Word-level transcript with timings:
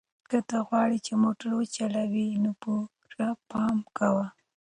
که 0.29 0.37
ته 0.49 0.57
غواړې 0.67 0.97
چې 1.05 1.13
موټر 1.23 1.49
وچلوې 1.55 2.27
نو 2.43 2.51
پوره 2.61 3.29
پام 3.51 3.77
کوه. 3.97 4.25